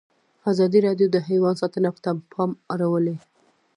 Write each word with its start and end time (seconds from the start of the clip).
ازادي 0.51 0.79
راډیو 0.87 1.07
د 1.11 1.17
حیوان 1.27 1.55
ساتنه 1.61 1.89
ته 2.03 2.11
پام 2.31 2.51
اړولی. 2.73 3.15